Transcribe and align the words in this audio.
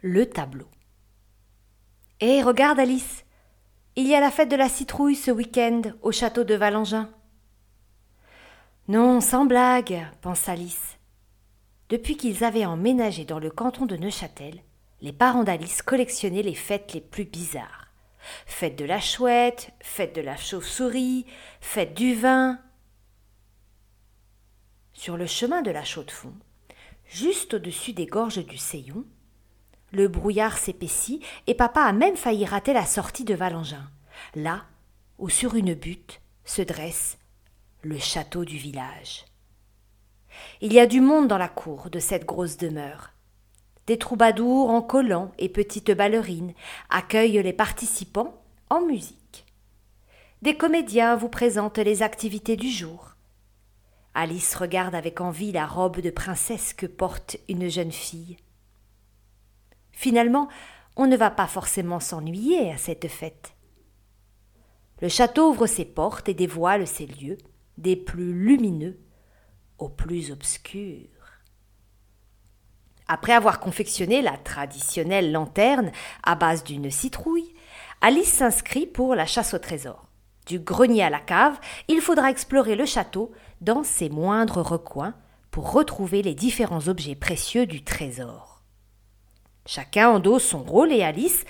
le 0.00 0.26
tableau. 0.26 0.68
Hé, 2.20 2.42
regarde 2.42 2.78
Alice, 2.78 3.24
il 3.96 4.06
y 4.06 4.14
a 4.14 4.20
la 4.20 4.30
fête 4.30 4.50
de 4.50 4.56
la 4.56 4.68
citrouille 4.68 5.16
ce 5.16 5.30
week-end 5.30 5.82
au 6.02 6.12
château 6.12 6.44
de 6.44 6.54
Valangin. 6.54 7.10
Non, 8.86 9.20
sans 9.20 9.44
blague, 9.44 10.06
pense 10.20 10.48
Alice. 10.48 10.98
Depuis 11.88 12.16
qu'ils 12.16 12.44
avaient 12.44 12.64
emménagé 12.64 13.24
dans 13.24 13.38
le 13.38 13.50
canton 13.50 13.86
de 13.86 13.96
Neuchâtel, 13.96 14.62
les 15.00 15.12
parents 15.12 15.44
d'Alice 15.44 15.82
collectionnaient 15.82 16.42
les 16.42 16.54
fêtes 16.54 16.92
les 16.94 17.00
plus 17.00 17.24
bizarres. 17.24 17.88
Fête 18.46 18.76
de 18.76 18.84
la 18.84 19.00
chouette, 19.00 19.72
fête 19.80 20.14
de 20.14 20.20
la 20.20 20.36
chauve-souris, 20.36 21.26
fête 21.60 21.94
du 21.94 22.14
vin. 22.14 22.60
Sur 24.92 25.16
le 25.16 25.26
chemin 25.26 25.62
de 25.62 25.70
la 25.70 25.84
Chaux-de-Fonds, 25.84 26.34
juste 27.06 27.54
au-dessus 27.54 27.92
des 27.92 28.06
gorges 28.06 28.44
du 28.44 28.58
Seillon, 28.58 29.04
le 29.90 30.08
brouillard 30.08 30.58
s'épaissit 30.58 31.20
et 31.46 31.54
papa 31.54 31.82
a 31.82 31.92
même 31.92 32.16
failli 32.16 32.44
rater 32.44 32.72
la 32.72 32.86
sortie 32.86 33.24
de 33.24 33.34
Valangin. 33.34 33.90
Là, 34.34 34.64
où 35.18 35.28
sur 35.28 35.54
une 35.54 35.74
butte, 35.74 36.20
se 36.44 36.62
dresse 36.62 37.18
le 37.82 37.98
château 37.98 38.44
du 38.44 38.56
village. 38.56 39.24
Il 40.60 40.72
y 40.72 40.80
a 40.80 40.86
du 40.86 41.00
monde 41.00 41.28
dans 41.28 41.38
la 41.38 41.48
cour 41.48 41.90
de 41.90 41.98
cette 41.98 42.24
grosse 42.24 42.56
demeure. 42.56 43.10
Des 43.86 43.98
troubadours 43.98 44.70
en 44.70 44.82
collants 44.82 45.32
et 45.38 45.48
petites 45.48 45.90
ballerines 45.90 46.52
accueillent 46.90 47.42
les 47.42 47.52
participants 47.52 48.42
en 48.68 48.82
musique. 48.82 49.46
Des 50.42 50.56
comédiens 50.56 51.16
vous 51.16 51.28
présentent 51.28 51.78
les 51.78 52.02
activités 52.02 52.56
du 52.56 52.70
jour. 52.70 53.14
Alice 54.14 54.54
regarde 54.54 54.94
avec 54.94 55.20
envie 55.20 55.52
la 55.52 55.66
robe 55.66 56.00
de 56.00 56.10
princesse 56.10 56.74
que 56.74 56.86
porte 56.86 57.36
une 57.48 57.68
jeune 57.68 57.92
fille. 57.92 58.36
Finalement, 59.98 60.46
on 60.94 61.08
ne 61.08 61.16
va 61.16 61.28
pas 61.28 61.48
forcément 61.48 61.98
s'ennuyer 61.98 62.70
à 62.70 62.76
cette 62.76 63.08
fête. 63.08 63.56
Le 65.02 65.08
château 65.08 65.50
ouvre 65.50 65.66
ses 65.66 65.84
portes 65.84 66.28
et 66.28 66.34
dévoile 66.34 66.86
ses 66.86 67.06
lieux, 67.06 67.36
des 67.78 67.96
plus 67.96 68.32
lumineux 68.32 69.00
aux 69.76 69.88
plus 69.88 70.30
obscurs. 70.30 71.08
Après 73.08 73.32
avoir 73.32 73.58
confectionné 73.58 74.22
la 74.22 74.36
traditionnelle 74.36 75.32
lanterne 75.32 75.90
à 76.22 76.36
base 76.36 76.62
d'une 76.62 76.92
citrouille, 76.92 77.52
Alice 78.00 78.32
s'inscrit 78.32 78.86
pour 78.86 79.16
la 79.16 79.26
chasse 79.26 79.52
au 79.52 79.58
trésor. 79.58 80.06
Du 80.46 80.60
grenier 80.60 81.02
à 81.02 81.10
la 81.10 81.18
cave, 81.18 81.58
il 81.88 82.00
faudra 82.00 82.30
explorer 82.30 82.76
le 82.76 82.86
château 82.86 83.32
dans 83.60 83.82
ses 83.82 84.10
moindres 84.10 84.62
recoins 84.62 85.16
pour 85.50 85.72
retrouver 85.72 86.22
les 86.22 86.36
différents 86.36 86.86
objets 86.86 87.16
précieux 87.16 87.66
du 87.66 87.82
trésor. 87.82 88.47
Chacun 89.68 90.08
endosse 90.08 90.46
son 90.46 90.62
rôle 90.62 90.92
et 90.92 91.02
Alice, 91.02 91.44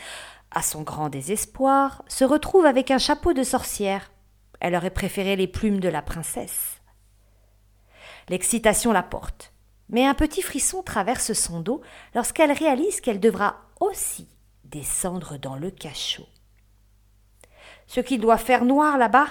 à 0.51 0.61
son 0.61 0.83
grand 0.83 1.09
désespoir, 1.09 2.03
se 2.09 2.25
retrouve 2.25 2.67
avec 2.67 2.91
un 2.91 2.99
chapeau 2.99 3.33
de 3.33 3.45
sorcière. 3.45 4.11
Elle 4.59 4.75
aurait 4.75 4.91
préféré 4.91 5.37
les 5.37 5.47
plumes 5.47 5.79
de 5.79 5.89
la 5.89 6.03
princesse. 6.03 6.83
L'excitation 8.29 8.91
la 8.91 9.05
porte, 9.05 9.53
mais 9.89 10.05
un 10.05 10.15
petit 10.15 10.43
frisson 10.43 10.83
traverse 10.83 11.33
son 11.33 11.61
dos 11.61 11.81
lorsqu'elle 12.13 12.51
réalise 12.51 13.01
qu'elle 13.01 13.21
devra 13.21 13.61
aussi 13.79 14.29
descendre 14.65 15.39
dans 15.39 15.55
le 15.55 15.71
cachot. 15.71 16.27
Ce 17.87 18.01
qu'il 18.01 18.21
doit 18.21 18.37
faire 18.37 18.65
noir 18.65 18.99
là-bas? 18.99 19.29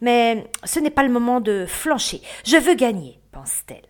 Mais 0.00 0.50
ce 0.64 0.80
n'est 0.80 0.88
pas 0.88 1.02
le 1.02 1.12
moment 1.12 1.42
de 1.42 1.66
flancher. 1.68 2.22
Je 2.46 2.56
veux 2.56 2.76
gagner, 2.76 3.20
pense-t-elle. 3.30 3.89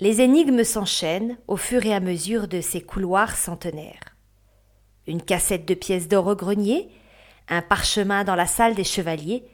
Les 0.00 0.20
énigmes 0.20 0.62
s'enchaînent 0.62 1.38
au 1.48 1.56
fur 1.56 1.84
et 1.84 1.92
à 1.92 1.98
mesure 1.98 2.46
de 2.46 2.60
ces 2.60 2.80
couloirs 2.80 3.36
centenaires. 3.36 4.16
Une 5.08 5.22
cassette 5.22 5.66
de 5.66 5.74
pièces 5.74 6.06
d'or 6.06 6.28
au 6.28 6.36
grenier, 6.36 6.88
un 7.48 7.62
parchemin 7.62 8.22
dans 8.22 8.36
la 8.36 8.46
salle 8.46 8.76
des 8.76 8.84
chevaliers, 8.84 9.44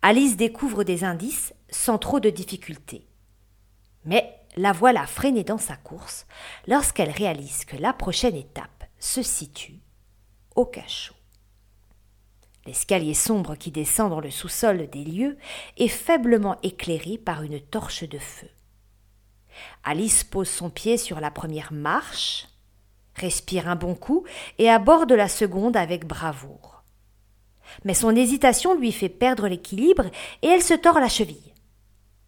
Alice 0.00 0.38
découvre 0.38 0.84
des 0.84 1.04
indices 1.04 1.52
sans 1.68 1.98
trop 1.98 2.18
de 2.18 2.30
difficulté. 2.30 3.06
Mais 4.06 4.34
la 4.56 4.72
voilà 4.72 5.06
freinée 5.06 5.44
dans 5.44 5.58
sa 5.58 5.76
course 5.76 6.26
lorsqu'elle 6.66 7.10
réalise 7.10 7.66
que 7.66 7.76
la 7.76 7.92
prochaine 7.92 8.36
étape 8.36 8.84
se 8.98 9.22
situe 9.22 9.80
au 10.56 10.64
cachot. 10.64 11.14
L'escalier 12.64 13.14
sombre 13.14 13.54
qui 13.54 13.70
descend 13.70 14.10
dans 14.10 14.20
le 14.20 14.30
sous-sol 14.30 14.88
des 14.88 15.04
lieux 15.04 15.36
est 15.76 15.88
faiblement 15.88 16.56
éclairé 16.62 17.18
par 17.18 17.42
une 17.42 17.60
torche 17.60 18.04
de 18.04 18.18
feu. 18.18 18.48
Alice 19.84 20.24
pose 20.24 20.48
son 20.48 20.70
pied 20.70 20.96
sur 20.96 21.20
la 21.20 21.30
première 21.30 21.72
marche, 21.72 22.48
respire 23.14 23.68
un 23.68 23.76
bon 23.76 23.94
coup 23.94 24.24
et 24.58 24.70
aborde 24.70 25.12
la 25.12 25.28
seconde 25.28 25.76
avec 25.76 26.06
bravoure. 26.06 26.82
Mais 27.84 27.94
son 27.94 28.14
hésitation 28.16 28.74
lui 28.74 28.92
fait 28.92 29.08
perdre 29.08 29.48
l'équilibre 29.48 30.06
et 30.42 30.48
elle 30.48 30.62
se 30.62 30.74
tord 30.74 30.98
la 31.00 31.08
cheville. 31.08 31.54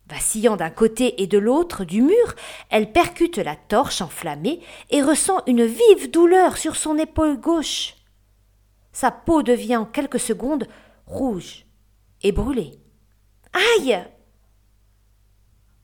Vacillant 0.08 0.56
d'un 0.56 0.70
côté 0.70 1.22
et 1.22 1.26
de 1.26 1.38
l'autre 1.38 1.84
du 1.84 2.02
mur, 2.02 2.34
elle 2.70 2.92
percute 2.92 3.38
la 3.38 3.56
torche 3.56 4.02
enflammée 4.02 4.60
et 4.90 5.02
ressent 5.02 5.42
une 5.46 5.64
vive 5.64 6.10
douleur 6.10 6.58
sur 6.58 6.76
son 6.76 6.98
épaule 6.98 7.40
gauche. 7.40 7.94
Sa 8.92 9.10
peau 9.10 9.42
devient 9.42 9.76
en 9.76 9.86
quelques 9.86 10.20
secondes 10.20 10.66
rouge 11.06 11.64
et 12.22 12.32
brûlée. 12.32 12.78
Aïe 13.52 13.98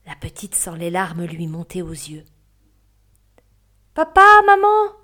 La 0.08 0.16
petite 0.16 0.54
sent 0.54 0.78
les 0.78 0.88
larmes 0.88 1.26
lui 1.26 1.46
monter 1.46 1.82
aux 1.82 1.90
yeux. 1.90 2.24
Papa, 3.92 4.24
maman 4.46 4.96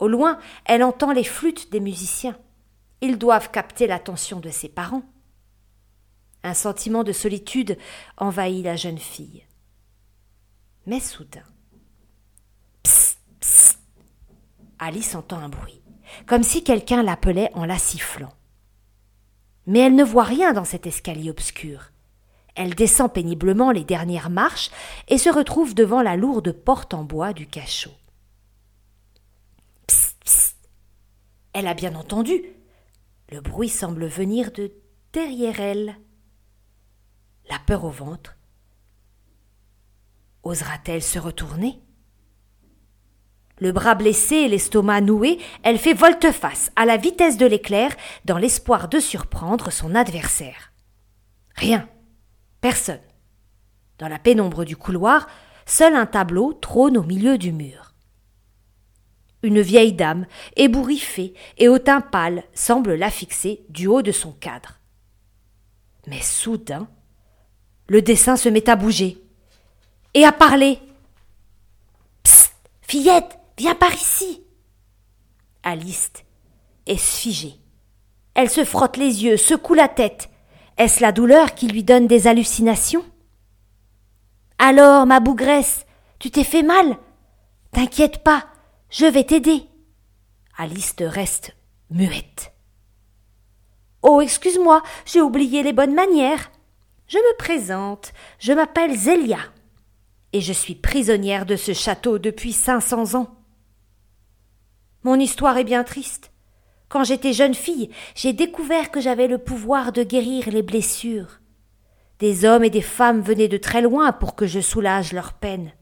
Au 0.00 0.08
loin, 0.08 0.40
elle 0.64 0.82
entend 0.82 1.12
les 1.12 1.22
flûtes 1.22 1.70
des 1.70 1.78
musiciens. 1.78 2.36
Ils 3.00 3.16
doivent 3.16 3.52
capter 3.52 3.86
l'attention 3.86 4.40
de 4.40 4.50
ses 4.50 4.68
parents. 4.68 5.04
Un 6.42 6.54
sentiment 6.54 7.04
de 7.04 7.12
solitude 7.12 7.78
envahit 8.16 8.64
la 8.64 8.74
jeune 8.74 8.98
fille. 8.98 9.46
Mais 10.84 10.98
soudain. 10.98 11.46
Psst, 12.82 13.20
psst 13.38 13.78
Alice 14.80 15.14
entend 15.14 15.38
un 15.38 15.48
bruit, 15.48 15.80
comme 16.26 16.42
si 16.42 16.64
quelqu'un 16.64 17.04
l'appelait 17.04 17.52
en 17.54 17.66
la 17.66 17.78
sifflant. 17.78 18.34
Mais 19.66 19.78
elle 19.78 19.94
ne 19.94 20.02
voit 20.02 20.24
rien 20.24 20.52
dans 20.52 20.64
cet 20.64 20.88
escalier 20.88 21.30
obscur. 21.30 21.92
Elle 22.58 22.74
descend 22.74 23.12
péniblement 23.12 23.70
les 23.70 23.84
dernières 23.84 24.30
marches 24.30 24.72
et 25.06 25.16
se 25.16 25.30
retrouve 25.30 25.76
devant 25.76 26.02
la 26.02 26.16
lourde 26.16 26.50
porte 26.50 26.92
en 26.92 27.04
bois 27.04 27.32
du 27.32 27.46
cachot. 27.46 27.94
Psst, 29.86 30.16
psst. 30.24 30.56
Elle 31.52 31.68
a 31.68 31.74
bien 31.74 31.94
entendu. 31.94 32.42
Le 33.30 33.40
bruit 33.40 33.68
semble 33.68 34.06
venir 34.06 34.50
de 34.50 34.72
derrière 35.12 35.60
elle 35.60 35.98
la 37.48 37.60
peur 37.60 37.84
au 37.84 37.90
ventre. 37.90 38.36
Osera-t-elle 40.42 41.02
se 41.02 41.20
retourner? 41.20 41.80
Le 43.58 43.70
bras 43.70 43.94
blessé 43.94 44.34
et 44.34 44.48
l'estomac 44.48 45.00
noué, 45.00 45.38
elle 45.62 45.78
fait 45.78 45.94
volte-face 45.94 46.72
à 46.74 46.86
la 46.86 46.96
vitesse 46.96 47.36
de 47.36 47.46
l'éclair 47.46 47.94
dans 48.24 48.36
l'espoir 48.36 48.88
de 48.88 48.98
surprendre 48.98 49.70
son 49.70 49.94
adversaire. 49.94 50.72
Rien. 51.54 51.88
Personne. 52.68 53.00
Dans 53.96 54.08
la 54.08 54.18
pénombre 54.18 54.66
du 54.66 54.76
couloir, 54.76 55.26
seul 55.64 55.94
un 55.94 56.04
tableau 56.04 56.52
trône 56.52 56.98
au 56.98 57.02
milieu 57.02 57.38
du 57.38 57.50
mur. 57.50 57.94
Une 59.42 59.62
vieille 59.62 59.94
dame, 59.94 60.26
ébouriffée 60.54 61.32
et 61.56 61.68
au 61.68 61.78
teint 61.78 62.02
pâle, 62.02 62.44
semble 62.52 62.92
la 62.92 63.10
fixer 63.10 63.64
du 63.70 63.86
haut 63.86 64.02
de 64.02 64.12
son 64.12 64.32
cadre. 64.32 64.80
Mais 66.08 66.20
soudain, 66.20 66.90
le 67.86 68.02
dessin 68.02 68.36
se 68.36 68.50
met 68.50 68.68
à 68.68 68.76
bouger 68.76 69.16
et 70.12 70.26
à 70.26 70.32
parler. 70.32 70.78
Psst, 72.22 72.52
fillette, 72.82 73.38
viens 73.56 73.76
par 73.76 73.94
ici. 73.94 74.42
Alice 75.62 76.12
est 76.84 77.00
figée. 77.00 77.54
Elle 78.34 78.50
se 78.50 78.66
frotte 78.66 78.98
les 78.98 79.24
yeux, 79.24 79.38
secoue 79.38 79.72
la 79.72 79.88
tête. 79.88 80.28
Est-ce 80.78 81.02
la 81.02 81.10
douleur 81.10 81.54
qui 81.54 81.66
lui 81.66 81.82
donne 81.82 82.06
des 82.06 82.28
hallucinations? 82.28 83.04
Alors, 84.58 85.06
ma 85.06 85.18
bougresse, 85.18 85.84
tu 86.20 86.30
t'es 86.30 86.44
fait 86.44 86.62
mal? 86.62 86.96
T'inquiète 87.72 88.22
pas, 88.22 88.46
je 88.88 89.04
vais 89.04 89.24
t'aider. 89.24 89.66
Alice 90.56 90.94
reste 91.00 91.54
muette. 91.90 92.52
Oh, 94.02 94.20
excuse-moi, 94.20 94.82
j'ai 95.04 95.20
oublié 95.20 95.64
les 95.64 95.72
bonnes 95.72 95.94
manières. 95.94 96.50
Je 97.08 97.18
me 97.18 97.36
présente, 97.36 98.12
je 98.38 98.52
m'appelle 98.52 98.96
Zélia, 98.96 99.38
et 100.32 100.40
je 100.40 100.52
suis 100.52 100.76
prisonnière 100.76 101.44
de 101.44 101.56
ce 101.56 101.72
château 101.72 102.18
depuis 102.18 102.52
cinq 102.52 102.80
cents 102.80 103.14
ans. 103.14 103.34
Mon 105.02 105.18
histoire 105.18 105.56
est 105.56 105.64
bien 105.64 105.82
triste. 105.82 106.30
Quand 106.88 107.04
j'étais 107.04 107.32
jeune 107.32 107.54
fille, 107.54 107.90
j'ai 108.14 108.32
découvert 108.32 108.90
que 108.90 109.00
j'avais 109.00 109.28
le 109.28 109.38
pouvoir 109.38 109.92
de 109.92 110.02
guérir 110.02 110.48
les 110.50 110.62
blessures. 110.62 111.40
Des 112.18 112.44
hommes 112.44 112.64
et 112.64 112.70
des 112.70 112.82
femmes 112.82 113.20
venaient 113.20 113.48
de 113.48 113.58
très 113.58 113.82
loin 113.82 114.12
pour 114.12 114.34
que 114.34 114.46
je 114.46 114.60
soulage 114.60 115.12
leurs 115.12 115.34
peines. 115.34 115.72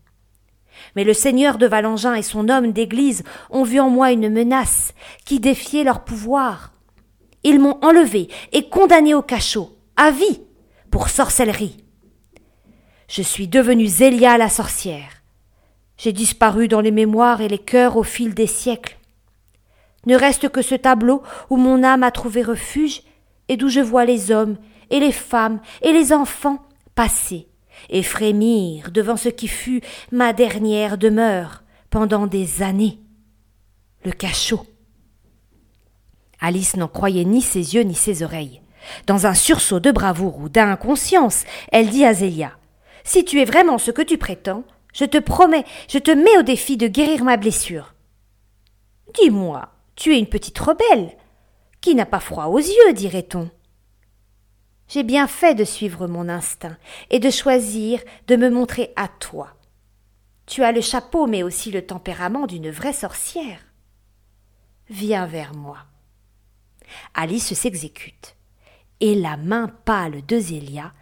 Mais 0.94 1.04
le 1.04 1.14
seigneur 1.14 1.58
de 1.58 1.66
Valangin 1.66 2.14
et 2.14 2.22
son 2.22 2.48
homme 2.48 2.72
d'église 2.72 3.22
ont 3.50 3.62
vu 3.62 3.80
en 3.80 3.88
moi 3.88 4.12
une 4.12 4.28
menace 4.28 4.92
qui 5.24 5.40
défiait 5.40 5.84
leur 5.84 6.04
pouvoir. 6.04 6.72
Ils 7.44 7.60
m'ont 7.60 7.78
enlevé 7.82 8.28
et 8.52 8.68
condamné 8.68 9.14
au 9.14 9.22
cachot, 9.22 9.78
à 9.96 10.10
vie, 10.10 10.42
pour 10.90 11.08
sorcellerie. 11.08 11.84
Je 13.08 13.22
suis 13.22 13.46
devenue 13.46 13.86
Zélia 13.86 14.36
la 14.36 14.48
sorcière. 14.48 15.22
J'ai 15.96 16.12
disparu 16.12 16.68
dans 16.68 16.80
les 16.80 16.90
mémoires 16.90 17.40
et 17.40 17.48
les 17.48 17.58
cœurs 17.58 17.96
au 17.96 18.02
fil 18.02 18.34
des 18.34 18.48
siècles. 18.48 18.98
Ne 20.06 20.16
reste 20.16 20.48
que 20.48 20.62
ce 20.62 20.74
tableau 20.74 21.22
où 21.50 21.56
mon 21.56 21.82
âme 21.82 22.02
a 22.02 22.10
trouvé 22.10 22.42
refuge 22.42 23.02
et 23.48 23.56
d'où 23.56 23.68
je 23.68 23.80
vois 23.80 24.04
les 24.04 24.30
hommes 24.30 24.56
et 24.90 25.00
les 25.00 25.12
femmes 25.12 25.60
et 25.82 25.92
les 25.92 26.12
enfants 26.12 26.62
passer 26.94 27.48
et 27.90 28.02
frémir 28.02 28.90
devant 28.90 29.16
ce 29.16 29.28
qui 29.28 29.48
fut 29.48 29.82
ma 30.12 30.32
dernière 30.32 30.96
demeure 30.96 31.62
pendant 31.90 32.26
des 32.26 32.62
années. 32.62 33.00
Le 34.04 34.12
cachot. 34.12 34.64
Alice 36.40 36.76
n'en 36.76 36.88
croyait 36.88 37.24
ni 37.24 37.42
ses 37.42 37.74
yeux 37.74 37.82
ni 37.82 37.94
ses 37.94 38.22
oreilles. 38.22 38.62
Dans 39.06 39.26
un 39.26 39.34
sursaut 39.34 39.80
de 39.80 39.90
bravoure 39.90 40.38
ou 40.38 40.48
d'inconscience, 40.48 41.44
elle 41.72 41.88
dit 41.88 42.04
à 42.04 42.14
Zélia 42.14 42.52
Si 43.04 43.24
tu 43.24 43.40
es 43.40 43.44
vraiment 43.44 43.78
ce 43.78 43.90
que 43.90 44.02
tu 44.02 44.18
prétends, 44.18 44.64
je 44.94 45.04
te 45.04 45.18
promets, 45.18 45.64
je 45.88 45.98
te 45.98 46.10
mets 46.10 46.38
au 46.38 46.42
défi 46.42 46.76
de 46.76 46.86
guérir 46.86 47.24
ma 47.24 47.36
blessure. 47.36 47.94
Dis-moi, 49.14 49.68
tu 49.96 50.14
es 50.14 50.18
une 50.18 50.28
petite 50.28 50.58
rebelle. 50.58 51.16
Qui 51.80 51.94
n'a 51.94 52.06
pas 52.06 52.20
froid 52.20 52.46
aux 52.46 52.58
yeux, 52.58 52.92
dirait-on. 52.92 53.50
J'ai 54.88 55.02
bien 55.02 55.26
fait 55.26 55.54
de 55.54 55.64
suivre 55.64 56.06
mon 56.06 56.28
instinct 56.28 56.76
et 57.10 57.18
de 57.18 57.30
choisir 57.30 58.00
de 58.28 58.36
me 58.36 58.50
montrer 58.50 58.92
à 58.96 59.08
toi. 59.08 59.56
Tu 60.46 60.62
as 60.62 60.72
le 60.72 60.80
chapeau, 60.80 61.26
mais 61.26 61.42
aussi 61.42 61.72
le 61.72 61.84
tempérament 61.84 62.46
d'une 62.46 62.70
vraie 62.70 62.92
sorcière. 62.92 63.58
Viens 64.88 65.26
vers 65.26 65.54
moi. 65.54 65.78
Alice 67.14 67.52
s'exécute, 67.54 68.36
et 69.00 69.16
la 69.16 69.36
main 69.36 69.68
pâle 69.84 70.24
de 70.24 70.38
Zélia 70.38 70.92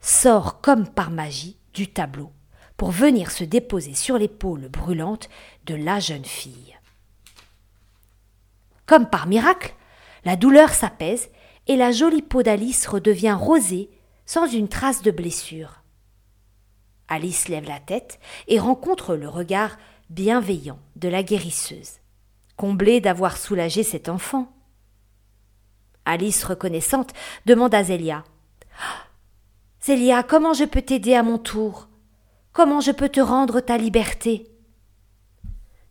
sort 0.00 0.60
comme 0.60 0.88
par 0.88 1.10
magie 1.10 1.58
du 1.74 1.88
tableau 1.88 2.32
pour 2.76 2.92
venir 2.92 3.32
se 3.32 3.42
déposer 3.42 3.94
sur 3.94 4.16
l'épaule 4.16 4.68
brûlante 4.68 5.28
de 5.66 5.74
la 5.74 5.98
jeune 5.98 6.24
fille. 6.24 6.77
Comme 8.88 9.06
par 9.06 9.26
miracle, 9.26 9.74
la 10.24 10.34
douleur 10.34 10.70
s'apaise 10.70 11.28
et 11.66 11.76
la 11.76 11.92
jolie 11.92 12.22
peau 12.22 12.42
d'Alice 12.42 12.86
redevient 12.86 13.36
rosée 13.38 13.90
sans 14.24 14.46
une 14.46 14.68
trace 14.68 15.02
de 15.02 15.10
blessure. 15.10 15.82
Alice 17.06 17.48
lève 17.48 17.68
la 17.68 17.80
tête 17.80 18.18
et 18.48 18.58
rencontre 18.58 19.14
le 19.14 19.28
regard 19.28 19.76
bienveillant 20.08 20.78
de 20.96 21.08
la 21.08 21.22
guérisseuse, 21.22 21.98
comblée 22.56 23.02
d'avoir 23.02 23.36
soulagé 23.36 23.82
cet 23.82 24.08
enfant. 24.08 24.50
Alice, 26.06 26.42
reconnaissante, 26.42 27.12
demande 27.44 27.74
à 27.74 27.84
Zélia 27.84 28.24
Zélia, 29.82 30.22
comment 30.22 30.54
je 30.54 30.64
peux 30.64 30.82
t'aider 30.82 31.14
à 31.14 31.22
mon 31.22 31.36
tour? 31.36 31.88
Comment 32.52 32.80
je 32.80 32.92
peux 32.92 33.10
te 33.10 33.20
rendre 33.20 33.60
ta 33.60 33.76
liberté? 33.76 34.46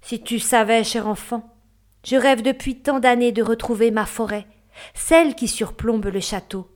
Si 0.01 0.19
tu 0.21 0.39
savais, 0.39 0.83
cher 0.83 1.07
enfant, 1.07 1.56
je 2.05 2.15
rêve 2.15 2.41
depuis 2.41 2.79
tant 2.81 2.99
d'années 2.99 3.31
de 3.31 3.43
retrouver 3.43 3.91
ma 3.91 4.05
forêt, 4.05 4.47
celle 4.93 5.35
qui 5.35 5.47
surplombe 5.47 6.05
le 6.05 6.19
château. 6.19 6.69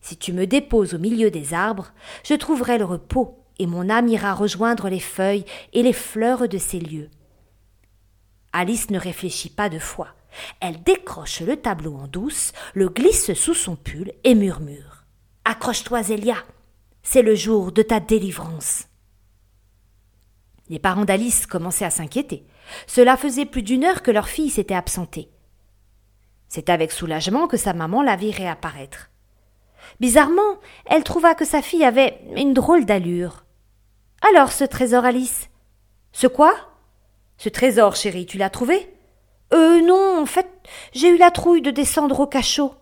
Si 0.00 0.16
tu 0.16 0.32
me 0.32 0.46
déposes 0.46 0.94
au 0.94 0.98
milieu 0.98 1.30
des 1.30 1.54
arbres, 1.54 1.92
je 2.24 2.34
trouverai 2.34 2.78
le 2.78 2.84
repos, 2.84 3.44
et 3.58 3.66
mon 3.66 3.88
âme 3.88 4.08
ira 4.08 4.34
rejoindre 4.34 4.88
les 4.88 5.00
feuilles 5.00 5.44
et 5.72 5.82
les 5.82 5.92
fleurs 5.92 6.48
de 6.48 6.58
ces 6.58 6.78
lieux. 6.78 7.10
Alice 8.52 8.90
ne 8.90 8.98
réfléchit 8.98 9.50
pas 9.50 9.68
deux 9.68 9.78
fois. 9.78 10.08
Elle 10.60 10.82
décroche 10.82 11.40
le 11.40 11.56
tableau 11.56 11.94
en 11.94 12.06
douce, 12.06 12.52
le 12.74 12.88
glisse 12.88 13.34
sous 13.34 13.54
son 13.54 13.76
pull 13.76 14.12
et 14.24 14.34
murmure. 14.34 15.04
Accroche-toi, 15.44 16.02
Zélia. 16.02 16.36
C'est 17.02 17.22
le 17.22 17.34
jour 17.34 17.72
de 17.72 17.82
ta 17.82 18.00
délivrance. 18.00 18.86
Les 20.68 20.78
parents 20.78 21.04
d'Alice 21.04 21.46
commençaient 21.46 21.84
à 21.84 21.90
s'inquiéter. 21.90 22.44
Cela 22.86 23.16
faisait 23.16 23.46
plus 23.46 23.62
d'une 23.62 23.84
heure 23.84 24.02
que 24.02 24.10
leur 24.10 24.28
fille 24.28 24.50
s'était 24.50 24.74
absentée. 24.74 25.30
C'est 26.48 26.70
avec 26.70 26.92
soulagement 26.92 27.46
que 27.46 27.56
sa 27.56 27.72
maman 27.72 28.02
la 28.02 28.16
vit 28.16 28.32
réapparaître. 28.32 29.10
Bizarrement, 30.00 30.58
elle 30.86 31.04
trouva 31.04 31.34
que 31.34 31.44
sa 31.44 31.62
fille 31.62 31.84
avait 31.84 32.20
une 32.36 32.54
drôle 32.54 32.84
d'allure. 32.84 33.44
Alors, 34.28 34.52
ce 34.52 34.64
trésor, 34.64 35.04
Alice? 35.04 35.48
Ce 36.12 36.26
quoi? 36.26 36.54
Ce 37.38 37.48
trésor, 37.48 37.94
chérie, 37.94 38.26
tu 38.26 38.38
l'as 38.38 38.50
trouvé? 38.50 38.92
Euh, 39.52 39.80
non, 39.82 40.20
en 40.20 40.26
fait, 40.26 40.48
j'ai 40.92 41.08
eu 41.08 41.18
la 41.18 41.30
trouille 41.30 41.62
de 41.62 41.70
descendre 41.70 42.18
au 42.18 42.26
cachot. 42.26 42.74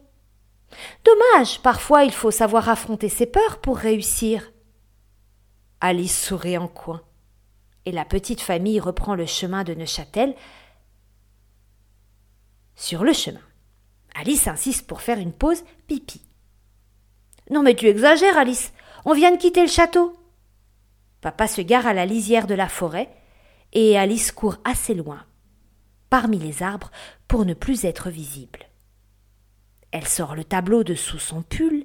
Dommage, 1.05 1.61
parfois 1.61 2.05
il 2.05 2.13
faut 2.13 2.31
savoir 2.31 2.69
affronter 2.69 3.09
ses 3.09 3.27
peurs 3.27 3.61
pour 3.61 3.77
réussir. 3.77 4.53
Alice 5.81 6.27
sourit 6.27 6.57
en 6.59 6.69
coin, 6.69 7.03
et 7.87 7.93
la 7.93 8.05
petite 8.05 8.41
famille 8.41 8.81
reprend 8.81 9.15
le 9.15 9.27
chemin 9.27 9.65
de 9.65 9.75
Neuchâtel. 9.75 10.35
Sur 12.77 13.05
le 13.05 13.13
chemin, 13.13 13.41
Alice 14.15 14.49
insiste 14.49 14.87
pour 14.87 15.03
faire 15.03 15.19
une 15.19 15.33
pause 15.33 15.65
pipi. 15.87 16.23
Non 17.51 17.63
mais 17.63 17.75
tu 17.75 17.87
exagères, 17.87 18.39
Alice. 18.39 18.73
On 19.05 19.13
vient 19.13 19.33
de 19.33 19.37
quitter 19.37 19.63
le 19.63 19.69
château. 19.69 20.17
Papa 21.21 21.47
se 21.47 21.61
gare 21.61 21.87
à 21.87 21.95
la 21.95 22.07
lisière 22.07 22.47
de 22.47 22.55
la 22.55 22.69
forêt, 22.69 23.11
et 23.73 23.99
Alice 23.99 24.33
court 24.33 24.57
assez 24.65 24.95
loin, 24.95 25.25
parmi 26.11 26.39
les 26.39 26.63
arbres, 26.63 26.91
pour 27.29 27.45
ne 27.45 27.55
plus 27.55 27.85
être 27.85 28.11
visible. 28.11 28.69
Elle 29.91 30.07
sort 30.07 30.35
le 30.35 30.45
tableau 30.45 30.85
de 30.85 30.95
sous 30.95 31.19
son 31.19 31.43
pull 31.43 31.85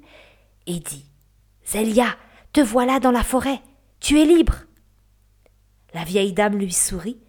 et 0.66 0.80
dit 0.80 1.06
Zélia, 1.64 2.16
te 2.52 2.60
voilà 2.60 3.00
dans 3.00 3.12
la 3.12 3.22
forêt, 3.22 3.60
tu 4.00 4.20
es 4.20 4.24
libre. 4.24 4.56
La 5.94 6.04
vieille 6.04 6.32
dame 6.32 6.56
lui 6.56 6.72
sourit, 6.72 7.20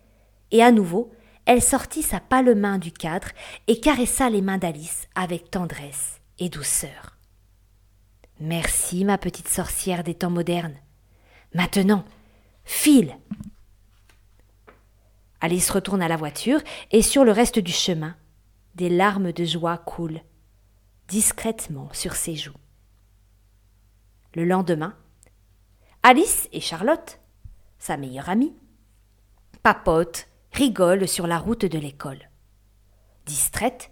et 0.51 0.61
à 0.61 0.71
nouveau 0.71 1.11
elle 1.45 1.61
sortit 1.61 2.03
sa 2.03 2.19
pâle 2.19 2.55
main 2.55 2.77
du 2.77 2.91
cadre 2.91 3.29
et 3.67 3.79
caressa 3.79 4.29
les 4.29 4.41
mains 4.41 4.57
d'Alice 4.57 5.07
avec 5.15 5.49
tendresse 5.49 6.21
et 6.39 6.49
douceur. 6.49 7.17
Merci, 8.39 9.05
ma 9.05 9.17
petite 9.17 9.47
sorcière 9.47 10.03
des 10.03 10.15
temps 10.15 10.29
modernes. 10.29 10.77
Maintenant, 11.53 12.05
file. 12.63 13.17
Alice 15.41 15.69
retourne 15.69 16.01
à 16.01 16.07
la 16.07 16.17
voiture 16.17 16.61
et 16.91 17.01
sur 17.01 17.23
le 17.23 17.31
reste 17.31 17.59
du 17.59 17.71
chemin, 17.71 18.15
des 18.75 18.89
larmes 18.89 19.31
de 19.31 19.45
joie 19.45 19.77
coulent 19.77 20.21
discrètement 21.07 21.89
sur 21.91 22.15
ses 22.15 22.35
joues. 22.35 22.55
Le 24.33 24.45
lendemain, 24.45 24.95
Alice 26.03 26.47
et 26.53 26.61
Charlotte, 26.61 27.19
sa 27.81 27.97
meilleure 27.97 28.29
amie, 28.29 28.53
papotent 29.63 30.27
rigole 30.51 31.07
sur 31.07 31.25
la 31.25 31.39
route 31.39 31.65
de 31.65 31.79
l'école. 31.79 32.29
Distraite, 33.25 33.91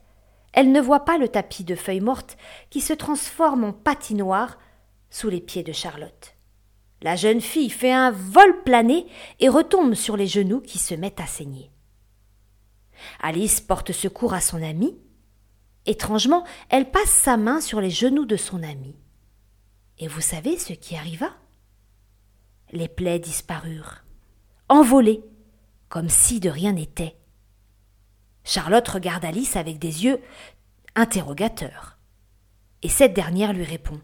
elle 0.54 0.72
ne 0.72 0.80
voit 0.80 1.06
pas 1.06 1.18
le 1.18 1.28
tapis 1.28 1.64
de 1.64 1.76
feuilles 1.76 2.00
mortes 2.00 2.38
qui 2.70 2.82
se 2.82 2.94
transforme 2.94 3.64
en 3.64 3.74
patinoire 3.74 4.60
sous 5.10 5.30
les 5.30 5.42
pieds 5.42 5.64
de 5.64 5.72
Charlotte. 5.72 6.36
La 7.02 7.16
jeune 7.16 7.42
fille 7.42 7.70
fait 7.70 7.92
un 7.92 8.12
vol 8.12 8.64
plané 8.64 9.08
et 9.40 9.50
retombe 9.50 9.96
sur 9.96 10.18
les 10.18 10.28
genoux 10.28 10.62
qui 10.62 10.78
se 10.78 10.94
mettent 10.94 11.22
à 11.22 11.28
saigner. 11.28 11.72
Alice 13.22 13.62
porte 13.62 13.92
secours 13.92 14.34
à 14.34 14.42
son 14.42 14.62
amie. 14.62 15.00
Étrangement, 15.86 16.46
elle 16.70 16.92
passe 16.92 17.10
sa 17.10 17.38
main 17.38 17.62
sur 17.62 17.82
les 17.82 17.90
genoux 17.90 18.26
de 18.26 18.36
son 18.36 18.62
amie. 18.62 18.98
Et 19.98 20.08
vous 20.08 20.22
savez 20.22 20.60
ce 20.60 20.74
qui 20.74 20.96
arriva? 20.96 21.34
Les 22.72 22.88
plaies 22.88 23.20
disparurent, 23.20 24.04
envolées 24.68 25.24
comme 25.90 26.10
si 26.10 26.40
de 26.40 26.50
rien 26.50 26.74
n'était. 26.74 27.16
Charlotte 28.44 28.88
regarde 28.88 29.26
Alice 29.26 29.56
avec 29.56 29.80
des 29.80 30.06
yeux 30.06 30.22
interrogateurs. 30.96 31.98
Et 32.84 32.90
cette 32.90 33.14
dernière 33.14 33.54
lui 33.54 33.64
répond. 33.64 34.00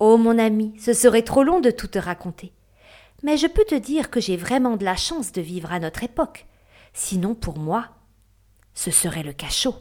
Oh 0.00 0.16
mon 0.16 0.38
ami, 0.38 0.74
ce 0.78 0.92
serait 0.92 1.22
trop 1.22 1.42
long 1.42 1.60
de 1.60 1.70
tout 1.70 1.88
te 1.88 1.98
raconter. 1.98 2.52
Mais 3.24 3.36
je 3.36 3.48
peux 3.48 3.64
te 3.64 3.74
dire 3.74 4.10
que 4.10 4.20
j'ai 4.20 4.36
vraiment 4.36 4.76
de 4.76 4.84
la 4.84 4.96
chance 4.96 5.32
de 5.32 5.40
vivre 5.40 5.72
à 5.72 5.80
notre 5.80 6.04
époque. 6.04 6.46
Sinon, 6.92 7.34
pour 7.34 7.58
moi, 7.58 7.88
ce 8.74 8.92
serait 8.92 9.24
le 9.24 9.32
cachot. 9.32 9.74